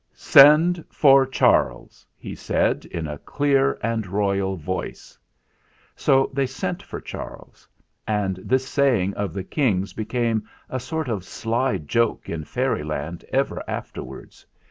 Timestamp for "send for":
0.15-1.27